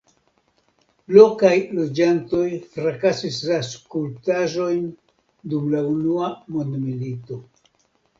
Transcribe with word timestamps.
Lokaj 1.15 1.57
loĝantoj 1.79 2.45
frakasis 2.77 3.37
la 3.49 3.59
skulptaĵojn 3.67 4.87
dum 5.53 5.69
la 5.75 5.83
Unua 5.91 6.31
Mondmilito. 6.57 7.39